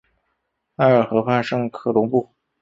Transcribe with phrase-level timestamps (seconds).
[0.77, 2.33] 埃尔河畔圣科隆布。